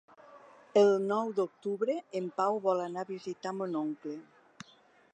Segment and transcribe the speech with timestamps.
[0.81, 4.19] El nou d'octubre en Pau vol anar a visitar mon oncle.